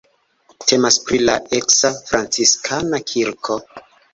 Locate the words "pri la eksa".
1.09-1.93